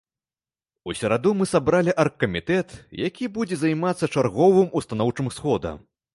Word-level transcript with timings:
У 0.89 0.93
сераду 0.99 1.33
мы 1.41 1.45
сабралі 1.51 1.93
аргкамітэт, 2.05 2.73
які 3.03 3.29
будзе 3.37 3.61
займацца 3.67 4.11
чарговым 4.13 4.67
устаноўчым 4.81 5.33
сходам. 5.39 5.81